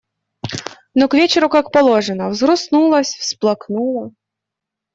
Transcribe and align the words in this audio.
Ну, 0.97 1.07
к 1.07 1.13
вечеру, 1.13 1.47
как 1.47 1.69
положено, 1.71 2.29
взгрустнулось, 2.31 3.15
всплакнула. 3.17 4.11